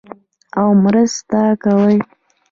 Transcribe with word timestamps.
او 0.57 0.67
مرسته 0.83 1.39
کوي. 1.63 1.97